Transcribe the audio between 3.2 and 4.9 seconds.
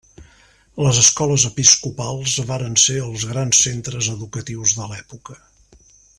grans centres educatius de